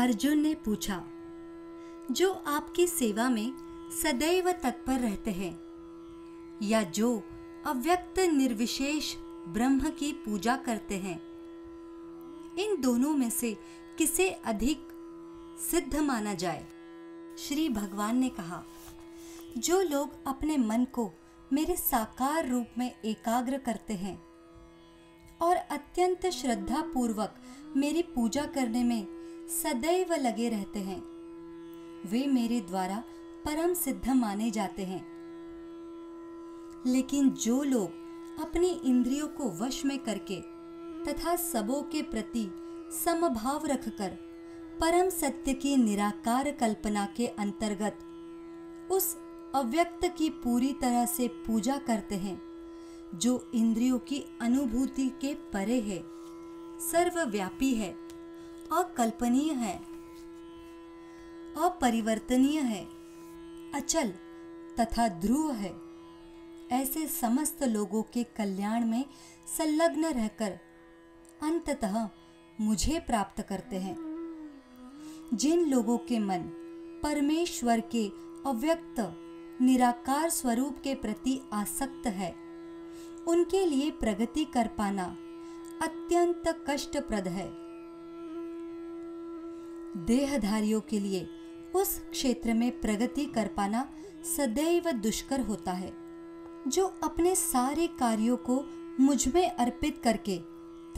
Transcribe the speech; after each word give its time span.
अर्जुन 0.00 0.38
ने 0.38 0.54
पूछा, 0.54 1.04
जो 2.10 2.32
आपकी 2.32 2.86
सेवा 2.86 3.30
में 3.30 3.52
सदैव 4.02 4.52
तत्पर 4.52 4.92
रहते 4.92 5.30
हैं, 5.30 5.60
या 6.62 6.82
जो 6.82 7.22
अव्यक्त 7.66 8.18
निर्विशेष 8.18 9.16
ब्रह्म 9.48 9.80
की 9.80 10.12
पूजा 10.12 10.56
करते 10.56 10.96
हैं, 10.96 11.20
इन 12.58 12.80
दोनों 12.80 13.10
में 13.10 13.30
से 13.30 13.56
किसे 13.98 14.30
अधिक 14.30 14.88
सिद्ध 15.70 15.96
माना 15.96 16.34
जाए? 16.34 16.66
श्री 17.38 17.68
भगवान 17.68 18.16
ने 18.16 18.28
कहा, 18.28 18.64
जो 19.58 19.82
लोग 19.82 20.10
अपने 20.26 20.56
मन 20.56 20.84
को 20.84 21.12
मेरे 21.52 21.76
साकार 21.76 22.48
रूप 22.48 22.66
में 22.78 23.00
एकाग्र 23.04 23.58
करते 23.58 23.94
हैं 23.94 24.22
और 25.42 25.56
अत्यंत 25.56 26.26
श्रद्धा 26.26 26.82
पूर्वक 26.94 27.34
मेरी 27.76 28.02
पूजा 28.02 28.42
करने 28.42 28.84
में 28.84 29.19
सदैव 29.50 30.12
लगे 30.12 30.48
रहते 30.48 30.78
हैं। 30.78 31.02
वे 32.06 32.26
मेरे 32.26 32.60
द्वारा 32.60 33.04
परम 33.44 33.74
सिद्ध 33.74 34.08
माने 34.08 34.50
जाते 34.50 34.84
हैं। 34.84 35.06
लेकिन 36.86 37.30
जो 37.30 37.62
लोग 37.62 37.90
अपनी 38.40 38.68
इंद्रियों 38.68 39.28
को 39.28 39.50
वश 39.50 39.84
में 39.84 39.98
करके 39.98 40.40
तथा 41.04 41.36
सबों 41.36 41.82
के 41.82 42.02
प्रति 42.02 42.50
समभाव 43.04 43.66
रखकर 43.66 44.10
परम 44.80 45.08
सत्य 45.08 45.54
की 45.54 45.76
निराकार 45.76 46.50
कल्पना 46.50 47.06
के 47.06 47.26
अंतर्गत 47.26 47.98
उस 48.92 49.16
अव्यक्त 49.54 50.14
की 50.18 50.30
पूरी 50.30 50.72
तरह 50.72 51.06
से 51.06 51.28
पूजा 51.28 51.76
करते 51.76 52.14
हैं, 52.14 52.42
जो 53.14 53.50
इंद्रियों 53.54 53.98
की 53.98 54.24
अनुभूति 54.40 55.08
के 55.08 55.34
परे 55.34 55.80
है, 55.80 56.04
सर्वव्यापी 56.80 57.74
है। 57.74 58.09
अकल्पनीय 58.72 59.52
है। 59.52 59.78
अपरिवर्तनीय 61.62 62.60
है। 62.60 62.84
अचल 63.74 64.08
तथा 64.80 65.08
ध्रुव 65.08 65.52
है। 65.52 65.74
ऐसे 66.72 67.06
समस्त 67.06 67.62
लोगों 67.62 68.02
के 68.02 68.24
कल्याण 68.24 68.86
में 68.86 69.04
संलग्न 69.58 70.04
रहकर 70.04 70.58
अंततः 71.42 72.08
मुझे 72.60 73.00
प्राप्त 73.00 73.42
करते 73.42 73.76
हैं। 73.76 74.10
जिन 75.34 75.70
लोगों 75.70 75.98
के 75.98 76.18
मन 76.18 76.40
परमेश्वर 77.02 77.80
के 77.80 78.08
अव्यक्त, 78.50 79.16
निराकार 79.62 80.30
स्वरूप 80.30 80.76
के 80.84 80.94
प्रति 80.94 81.40
आसक्त 81.52 82.06
है, 82.06 82.32
उनके 83.28 83.66
लिए 83.66 83.90
प्रगति 83.90 84.44
कर 84.44 84.66
पाना 84.66 85.04
अत्यंत 85.82 86.64
कष्टप्रद 86.68 87.28
है। 87.28 87.59
देहधारियों 89.96 90.80
के 90.80 91.00
लिए 91.00 91.28
उस 91.74 91.98
क्षेत्र 92.10 92.54
में 92.54 92.80
प्रगति 92.80 93.24
कर 93.24 93.46
पाना 93.46 93.90
सदैव 94.36 94.92
दुष्कर 94.92 95.40
होता 95.40 95.72
है। 95.72 95.92
जो 96.68 96.86
अपने 97.02 97.34
सारे 97.34 97.86
कार्यों 97.86 98.36
को 98.36 98.64
मुझमें 99.00 99.50
अर्पित 99.50 99.98
करके 99.98 100.38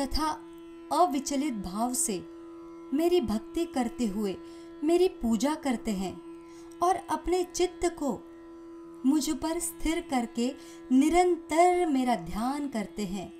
तथा 0.00 0.30
अविचलित 0.92 1.54
भाव 1.54 1.94
से 1.94 2.24
मेरी 2.94 3.20
भक्ति 3.20 3.64
करते 3.64 4.06
हुए 4.06 4.36
मेरी 4.84 5.08
पूजा 5.08 5.54
करते 5.54 5.90
हैं 5.90 6.20
और 6.82 6.96
अपने 6.96 7.44
चित्त 7.44 7.96
को 8.02 8.20
मुझ 9.06 9.30
पर 9.30 9.58
स्थिर 9.58 10.00
करके 10.00 10.54
निरंतर 10.92 11.86
मेरा 11.86 12.14
ध्यान 12.16 12.68
करते 12.68 13.04
हैं, 13.04 13.32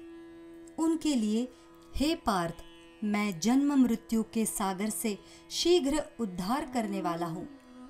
उनके 0.79 1.15
लिए 1.15 1.53
हे 1.97 2.15
पार्थ 2.15 2.65
मैं 3.05 3.41
जन्म 3.41 3.73
मृत्यु 3.83 4.23
के 4.23 4.45
सागर 4.47 4.91
से 4.91 5.19
शीघ्र 5.51 6.03
उद्धार 6.21 6.71
करने 6.75 7.01
वाला 7.01 7.27
हूँ। 7.27 7.49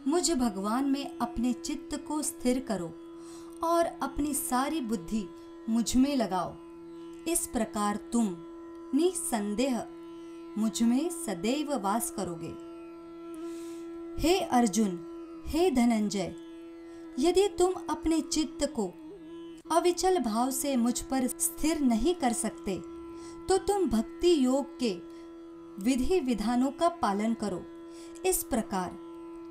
मुझ 0.09 0.31
भगवान 0.33 0.85
में 0.85 1.19
अपने 1.19 1.53
चित्त 1.53 2.05
को 2.09 2.23
स्थिर 2.23 2.61
करो 2.61 2.87
और 3.65 3.87
अपनी 4.03 4.35
सारी 4.35 4.81
बुद्धि 4.81 5.25
मुझमें 5.69 6.17
लगाओ। 6.17 6.55
इस 7.29 7.47
प्रकार 7.47 7.97
तुम 8.13 8.37
निसंदेह 8.95 9.83
मुझमें 10.59 11.09
सदैव 11.11 11.75
वास 11.77 12.11
करोगे। 12.11 12.55
हे 14.23 14.39
अर्जुन, 14.41 14.99
हे 15.47 15.71
धनंजय, 15.71 16.35
यदि 17.19 17.49
तुम 17.49 17.75
अपने 17.91 18.21
चित्त 18.21 18.65
को 18.77 18.87
अविचल 19.73 20.19
भाव 20.19 20.51
से 20.51 20.77
मुझ 20.77 21.01
पर 21.01 21.27
स्थिर 21.27 21.81
नहीं 21.81 22.15
कर 22.15 22.33
सकते 22.33 22.81
तो 23.49 23.59
तुम 23.59 23.89
भक्ति 23.89 24.35
योग 24.45 24.79
के 24.79 24.93
विधि 25.83 26.21
विधानों 26.21 26.71
का 26.71 26.89
पालन 26.89 27.35
करो। 27.35 27.63
इस 28.27 28.43
प्रकार 28.43 28.91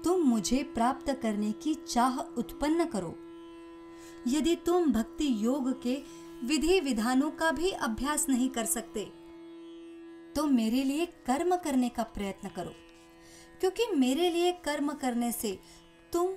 तुम 0.04 0.22
मुझे 0.22 0.64
प्राप्त 0.64 1.12
करने 1.22 1.52
की 1.52 1.74
चाह 1.88 2.20
उत्पन्न 2.20 2.86
करो। 2.86 3.16
यदि 4.28 4.56
तुम 4.56 4.92
भक्ति 4.92 5.28
योग 5.46 5.72
के 5.82 5.96
विधि 6.44 6.80
विधानों 6.80 7.32
का 7.32 7.52
भी 7.52 7.70
अभ्यास 7.70 8.28
नहीं 8.30 8.50
कर 8.50 8.66
सकते 8.66 9.12
तो 10.36 10.46
मेरे 10.46 10.84
लिए 10.84 11.06
कर्म 11.06 11.56
करने 11.56 11.90
का 11.90 12.04
प्रयत्न 12.04 12.50
करो। 12.50 12.72
क्योंकि 13.60 13.88
मेरे 13.96 14.30
लिए 14.30 14.52
कर्म 14.66 14.92
करने 14.94 15.32
से 15.32 15.60
तुम 16.14 16.28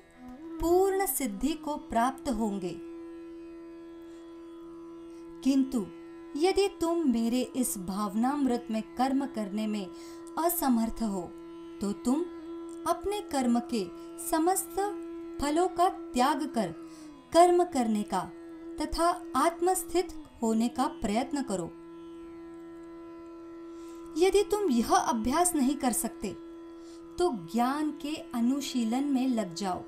पूर्ण 0.60 1.06
सिद्धि 1.06 1.52
को 1.54 1.76
प्राप्त 1.76 2.28
होंगे। 2.28 2.74
किंतु 5.44 5.86
यदि 6.36 6.68
तुम 6.80 7.10
मेरे 7.10 7.40
इस 7.56 7.78
भावनामृत 7.78 8.66
में 8.70 8.82
कर्म 8.96 9.26
करने 9.26 9.66
में 9.66 9.86
असमर्थ 10.38 11.02
हो 11.02 11.22
तो 11.80 11.92
तुम 11.92 12.20
अपने 12.86 13.20
कर्म 13.20 13.60
के 13.74 13.84
समस्त 14.30 14.76
फलों 15.40 15.68
का 15.68 15.88
त्याग 15.88 16.46
कर 16.46 16.74
कर्म 17.32 17.64
करने 17.64 18.02
का 18.02 18.20
तथा 18.80 19.24
आत्मस्थित 19.36 20.12
होने 20.42 20.68
का 20.68 20.86
प्रयत्न 20.86 21.42
करो। 21.42 21.70
यदि 24.18 24.42
तुम 24.42 24.70
यह 24.70 24.94
अभ्यास 24.94 25.54
नहीं 25.54 25.74
कर 25.74 25.92
सकते 25.92 26.36
तो 27.18 27.30
ज्ञान 27.52 27.90
के 28.02 28.14
अनुशीलन 28.34 29.04
में 29.04 29.28
लग 29.28 29.54
जाओ। 29.54 29.82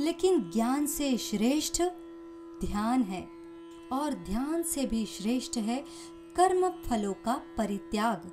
लेकिन 0.00 0.40
ज्ञान 0.50 0.86
से 0.86 1.16
श्रेष्ठ 1.18 1.82
ध्यान 2.60 3.02
है। 3.02 3.28
और 3.92 4.14
ध्यान 4.14 4.62
से 4.62 4.86
भी 4.86 5.06
श्रेष्ठ 5.06 5.56
है 5.56 5.84
कर्म 6.36 6.68
फलों 6.68 7.14
का 7.14 7.42
परित्याग। 7.58 8.32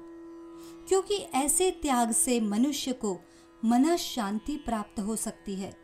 क्योंकि 0.88 1.16
ऐसे 1.16 1.72
त्याग 1.72 2.12
से 2.12 2.40
मनुष्य 2.40 2.94
को 2.94 3.20
मन 3.66 3.96
शांति 3.96 4.58
प्राप्त 4.58 5.00
हो 5.00 5.16
सकती 5.16 5.56
है, 5.56 5.78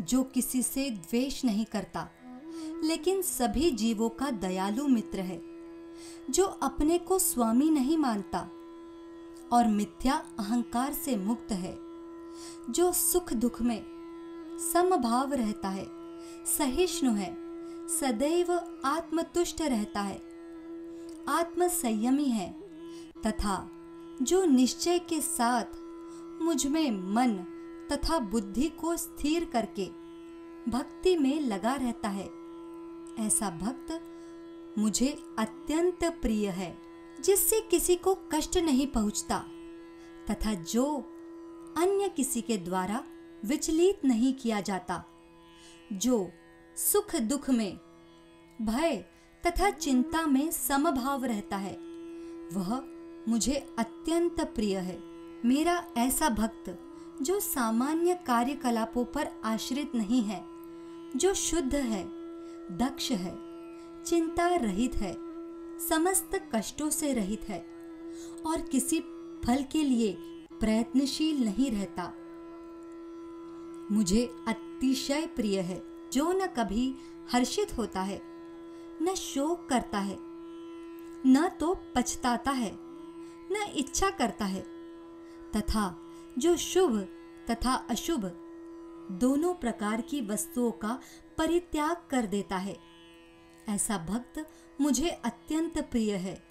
जो 0.00 0.22
किसी 0.22 0.62
से 0.62 0.90
द्वेष 0.90 1.44
नहीं 1.44 1.64
करता। 1.64 2.08
लेकिन 2.84 3.22
सभी 3.22 3.70
जीवों 3.70 4.08
का 4.08 4.30
दयालु 4.30 4.88
मित्र 4.88 5.20
है, 5.20 5.42
जो 6.30 6.44
अपने 6.44 6.98
को 6.98 7.18
स्वामी 7.18 7.70
नहीं 7.70 7.96
मानता 7.96 8.48
और 9.52 9.68
मिथ्या 9.68 10.14
अहंकार 10.38 10.92
से 10.92 11.16
मुक्त 11.16 11.52
है, 11.52 11.78
जो 12.72 12.92
सुख 12.92 13.32
दुख 13.32 13.62
में 13.62 13.84
समभाव 14.72 15.32
रहता 15.32 15.68
है, 15.68 15.86
सहिष्णु 16.44 17.12
है। 17.14 17.51
सदैव 18.00 18.52
आत्मतुष्ट 18.84 19.62
रहता 19.62 20.00
है। 20.00 20.20
आत्म 21.28 21.68
संयमी 21.68 22.24
है। 22.24 22.50
तथा 23.26 23.70
जो 24.22 24.44
निश्चय 24.44 24.98
के 24.98 25.20
साथ 25.20 26.42
मुझमें 26.42 26.90
मन 27.14 27.34
तथा 27.92 28.18
बुद्धि 28.18 28.68
को 28.68 28.96
स्थिर 28.96 29.44
करके 29.44 29.86
भक्ति 30.68 31.16
में 31.16 31.40
लगा 31.40 31.74
रहता 31.74 32.08
है, 32.08 32.30
ऐसा 33.18 33.50
भक्त 33.50 34.00
मुझे 34.78 35.08
अत्यंत 35.38 36.04
प्रिय 36.04 36.48
है, 36.48 36.76
जिससे 37.20 37.60
किसी 37.60 37.96
को 37.96 38.14
कष्ट 38.32 38.56
नहीं 38.56 38.86
पहुँचता 38.86 39.38
तथा 40.30 40.54
जो 40.54 40.84
अन्य 41.76 42.08
किसी 42.08 42.40
के 42.40 42.56
द्वारा 42.56 43.04
विचलित 43.44 44.04
नहीं 44.04 44.32
किया 44.34 44.60
जाता, 44.60 45.04
जो 45.92 46.30
सुख 46.76 47.16
दुख 47.16 47.50
में, 47.50 47.80
भय 48.62 49.04
तथा 49.46 49.70
चिंता 49.70 50.26
में 50.26 50.50
समभाव 50.50 51.24
रहता 51.24 51.56
है। 51.56 51.76
वह 52.52 52.82
मुझे 53.28 53.74
अत्यंत 53.78 54.40
प्रिय 54.40 54.78
है। 54.78 55.02
मेरा 55.44 55.84
ऐसा 55.96 56.28
भक्त 56.28 56.78
जो 57.22 57.40
सामान्य 57.40 58.14
कार्यकलापों 58.14 59.04
पर 59.04 59.28
आश्रित 59.44 59.94
नहीं 59.94 60.22
है, 60.22 60.44
जो 61.16 61.34
शुद्ध 61.34 61.74
है, 61.74 62.04
दक्ष 62.78 63.10
है, 63.10 63.34
चिंता 64.04 64.48
रहित 64.48 64.94
है, 64.94 65.16
समस्त 65.78 66.48
कष्टों 66.54 66.90
से 66.90 67.12
रहित 67.12 67.48
है 67.48 67.66
और 68.46 68.60
किसी 68.60 69.00
फल 69.44 69.64
के 69.72 69.82
लिए 69.82 70.18
प्रयत्नशील 70.60 71.44
नहीं 71.44 71.70
रहता। 71.70 72.12
मुझे 73.90 74.34
अतिशय 74.48 75.26
प्रिय 75.26 75.60
है। 75.60 75.91
जो 76.12 76.32
न 76.32 76.46
कभी 76.46 76.94
हर्षित 77.32 77.76
होता 77.78 78.02
है, 78.02 78.20
न 79.02 79.14
शोक 79.14 79.68
करता 79.68 79.98
है, 79.98 80.16
न 81.26 81.50
तो 81.60 81.74
पछताता 81.94 82.50
है, 82.50 82.72
न 83.52 83.66
इच्छा 83.76 84.10
करता 84.10 84.44
है। 84.44 84.62
तथा 85.56 85.96
जो 86.38 86.56
शुभ 86.56 86.98
तथा 87.50 87.74
अशुभ 87.90 88.24
दोनों 89.10 89.54
प्रकार 89.54 90.00
की 90.00 90.20
वस्तुओं 90.20 90.70
का 90.70 90.98
परित्याग 91.38 91.96
कर 92.10 92.26
देता 92.26 92.56
है, 92.56 92.76
ऐसा 93.68 93.98
भक्त 93.98 94.46
मुझे 94.80 95.08
अत्यंत 95.08 95.78
प्रिय 95.78 96.14
है। 96.16 96.42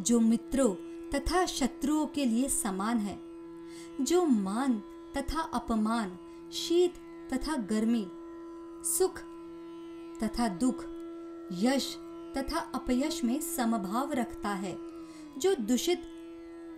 जो 0.00 0.20
मित्रों 0.20 0.74
तथा 1.10 1.46
शत्रुओं 1.46 2.06
के 2.06 2.24
लिए 2.24 2.48
समान 2.48 2.98
है, 2.98 3.18
जो 4.04 4.24
मान 4.26 4.78
तथा 5.16 5.40
अपमान, 5.40 6.18
शीत 6.52 6.94
तथा 7.32 7.56
गर्मी, 7.56 8.06
सुख 8.84 9.18
तथा 10.22 10.48
दुख, 10.48 10.84
यश 11.52 11.96
तथा 12.36 12.58
अपयश 12.58 13.24
में 13.24 13.40
समभाव 13.40 14.12
रखता 14.12 14.48
है, 14.48 14.78
जो 15.38 15.54
दूषित 15.54 16.02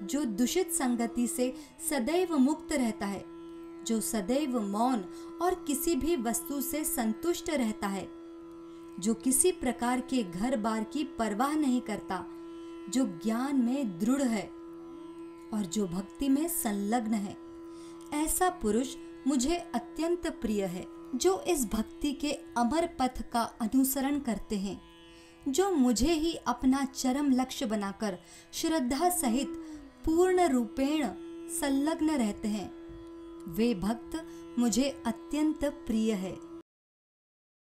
जो 0.02 0.24
दूषित 0.24 0.72
संगति 0.72 1.26
से 1.26 1.54
सदैव 1.90 2.36
मुक्त 2.36 2.72
रहता 2.72 3.06
है, 3.06 3.24
जो 3.86 4.00
सदैव 4.00 4.60
मौन 4.60 5.04
और 5.42 5.54
किसी 5.54 5.96
भी 5.96 6.16
वस्तु 6.16 6.60
से 6.60 6.84
संतुष्ट 6.84 7.50
रहता 7.50 7.86
है, 7.86 8.08
जो 9.00 9.14
किसी 9.14 9.52
प्रकार 9.52 10.00
के 10.00 10.22
घर 10.22 10.56
बार 10.56 10.84
की 10.84 11.04
परवाह 11.04 11.56
नहीं 11.56 11.80
करता, 11.80 12.24
जो 12.88 13.04
ज्ञान 13.06 13.56
में 13.56 13.98
दृढ़ 13.98 14.22
है 14.22 14.50
और 15.54 15.62
जो 15.72 15.86
भक्ति 15.86 16.28
में 16.28 16.48
संलग्न 16.48 17.14
है। 17.14 17.36
ऐसा 18.14 18.50
पुरुष 18.50 18.96
मुझे 19.28 19.56
अत्यंत 19.74 20.26
प्रिय 20.26 20.64
है, 20.64 20.86
जो 21.14 21.40
इस 21.40 21.66
भक्ति 21.66 22.12
के 22.12 22.32
अमर 22.32 22.86
पथ 22.86 23.22
का 23.32 23.42
अनुसरण 23.42 24.18
करते 24.18 24.56
हैं, 24.56 24.82
जो 25.48 25.70
मुझे 25.70 26.12
ही 26.12 26.34
अपना 26.34 26.84
चरम 26.84 27.30
लक्ष्य 27.30 27.66
बनाकर 27.66 28.18
श्रद्धा 28.52 29.08
सहित 29.08 29.48
पूर्ण 30.04 30.48
रूपेण 30.48 31.08
संलग्न 31.48 32.10
रहते 32.10 32.48
हैं। 32.48 32.72
वे 33.48 33.74
भक्त 33.74 34.26
मुझे 34.58 35.02
अत्यंत 35.06 35.64
प्रिय 35.64 36.12
है। 36.12 36.47